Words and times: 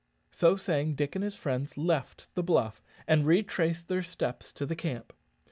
So 0.31 0.55
saying, 0.55 0.95
Dick 0.95 1.13
and 1.15 1.23
his 1.23 1.35
friends 1.35 1.77
left 1.77 2.25
the 2.33 2.41
bluff, 2.41 2.81
and 3.07 3.23
retraced 3.23 3.87
their 3.87 4.01
steps 4.01 4.51
to 4.53 4.65
the 4.65 4.75
camp. 4.75 5.13